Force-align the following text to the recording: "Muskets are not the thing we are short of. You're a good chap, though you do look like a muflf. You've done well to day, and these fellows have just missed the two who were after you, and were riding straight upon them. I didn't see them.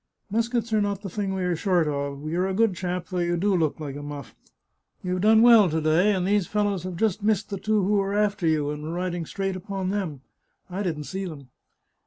"Muskets 0.31 0.73
are 0.73 0.81
not 0.81 1.03
the 1.03 1.11
thing 1.11 1.31
we 1.31 1.43
are 1.43 1.55
short 1.55 1.87
of. 1.87 2.27
You're 2.27 2.47
a 2.47 2.55
good 2.55 2.73
chap, 2.75 3.09
though 3.09 3.19
you 3.19 3.37
do 3.37 3.55
look 3.55 3.79
like 3.79 3.95
a 3.95 3.99
muflf. 3.99 4.33
You've 5.03 5.21
done 5.21 5.43
well 5.43 5.69
to 5.69 5.79
day, 5.79 6.11
and 6.11 6.25
these 6.25 6.47
fellows 6.47 6.81
have 6.85 6.95
just 6.95 7.21
missed 7.21 7.51
the 7.51 7.59
two 7.59 7.83
who 7.83 7.93
were 7.97 8.15
after 8.17 8.47
you, 8.47 8.71
and 8.71 8.81
were 8.81 8.89
riding 8.93 9.27
straight 9.27 9.55
upon 9.55 9.89
them. 9.91 10.21
I 10.71 10.81
didn't 10.81 11.03
see 11.03 11.25
them. 11.25 11.49